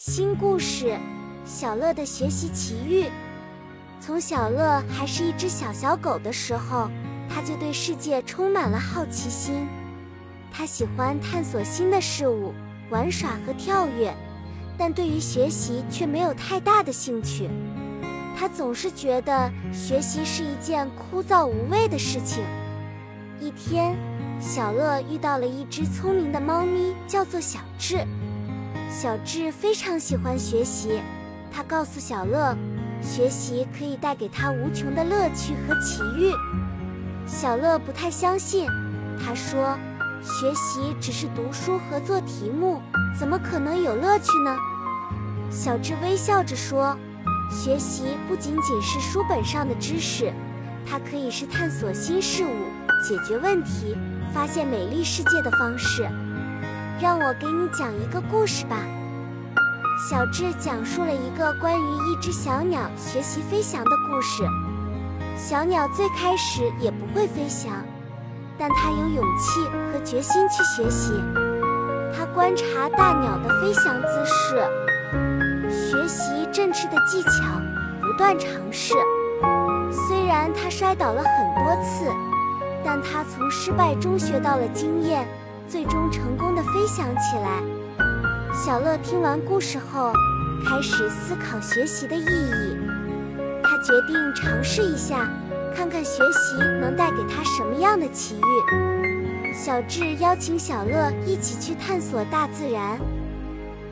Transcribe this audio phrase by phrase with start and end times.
[0.00, 0.96] 新故事：
[1.44, 3.10] 小乐的学习奇遇。
[3.98, 6.88] 从小乐还是一只小小狗的时候，
[7.28, 9.66] 他就对世界充满了好奇心。
[10.52, 12.54] 他喜欢探索新的事物、
[12.90, 14.14] 玩耍和跳跃，
[14.78, 17.50] 但对于学习却没有太大的兴趣。
[18.38, 22.44] 他总是觉得学习是一件枯燥无味的事情。
[23.40, 23.96] 一天，
[24.38, 28.06] 小乐遇到了一只聪明的猫咪，叫做小智。
[28.90, 31.00] 小智非常喜欢学习，
[31.52, 32.56] 他告诉小乐，
[33.02, 36.32] 学习可以带给他无穷的乐趣和奇遇。
[37.26, 38.66] 小乐不太相信，
[39.22, 39.78] 他说
[40.24, 42.80] ：“学习只是读书和做题目，
[43.16, 44.56] 怎么可能有乐趣呢？”
[45.52, 46.96] 小智微笑着说
[47.52, 50.32] ：“学习不仅仅是书本上的知识，
[50.86, 52.66] 它可以是探索新事物、
[53.06, 53.94] 解决问题、
[54.32, 56.08] 发现美丽世界的方式。”
[57.00, 58.76] 让我给你讲一个故事吧。
[60.10, 64.42] 小智讲述了一个关于一只小鸟学习飞翔的故事。
[65.36, 67.72] 小鸟最开始也不会飞翔，
[68.58, 69.60] 但它有勇气
[69.92, 71.12] 和决心去学习。
[72.12, 74.56] 它观察大鸟的飞翔姿势，
[75.70, 77.30] 学习振翅的技巧，
[78.02, 78.94] 不断尝试。
[79.92, 82.10] 虽然它摔倒了很多次，
[82.84, 85.28] 但它从失败中学到了经验。
[85.68, 87.62] 最终成功的飞翔起来。
[88.54, 90.12] 小乐听完故事后，
[90.66, 92.76] 开始思考学习的意义。
[93.62, 95.30] 他决定尝试一下，
[95.76, 99.54] 看看学习能带给他什么样的奇遇。
[99.54, 102.98] 小智邀请小乐一起去探索大自然。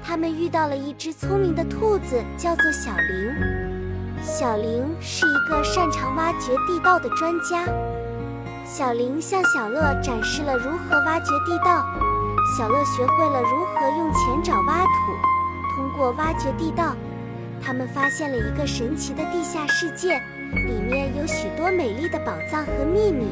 [0.02, 3.34] 他们遇到了一只聪明的兔子，叫做小玲。
[4.22, 7.66] 小玲是一个擅长挖掘地道的专家。
[8.66, 11.86] 小林向小乐展示了如何挖掘地道，
[12.58, 14.90] 小乐学会了如何用前爪挖土。
[15.76, 16.96] 通过挖掘地道，
[17.62, 20.20] 他们发现了一个神奇的地下世界，
[20.66, 23.28] 里面有许多美丽的宝藏和秘密。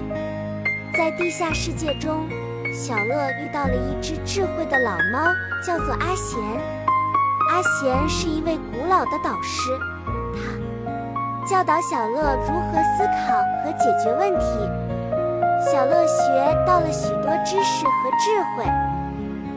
[0.97, 2.29] 在地下世界中，
[2.73, 5.35] 小乐遇到了一只智慧的老猫，
[5.67, 6.41] 叫做阿贤。
[7.51, 9.77] 阿贤是一位古老的导师，
[10.33, 14.84] 他教导小乐如何思考和解决问题。
[15.71, 18.65] 小乐学到了许多知识和智慧，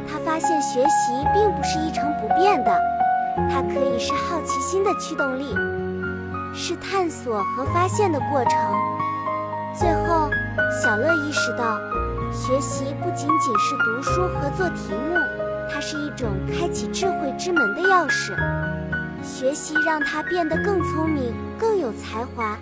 [0.08, 2.72] 他发现学习并不是一成不变的，
[3.50, 5.54] 它可以是好奇心的驱动力，
[6.54, 8.58] 是探索和发现的过程。
[9.78, 10.30] 最后，
[10.82, 11.78] 小乐意识到，
[12.32, 15.18] 学习不仅仅是读书和做题目，
[15.70, 18.34] 它是一种开启智慧之门的钥匙。
[19.22, 22.58] 学习让他变得更聪明，更有才华。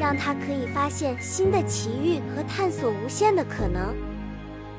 [0.00, 3.94] 让他可以发现新的奇遇和探索无限的可能。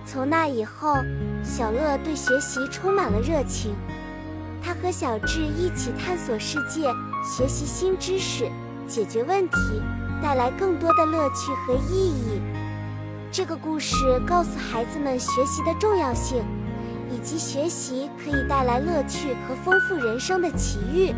[0.04, 0.96] 从那以后，
[1.44, 3.76] 小乐对学习充满了热情。
[4.64, 6.90] 他和小智一起探索世界，
[7.24, 8.50] 学习新知识，
[8.88, 9.56] 解决问题，
[10.24, 12.42] 带来更多的乐趣和意义。
[13.32, 13.96] 这个故事
[14.26, 16.44] 告诉孩子们学习的重要性，
[17.12, 21.14] 以及学习可以带来乐趣和丰富人生的奇遇。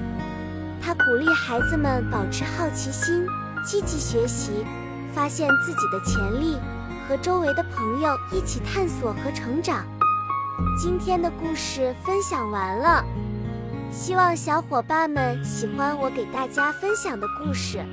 [0.81, 3.25] 他鼓励孩子们保持好奇心。
[3.63, 4.65] 积极学习，
[5.13, 6.57] 发现自己的潜力，
[7.07, 9.85] 和周围的朋友一起探索和成长。
[10.77, 13.03] 今天的故事分享完了，
[13.91, 17.83] 希望小伙伴们喜欢我给大家分享的故事。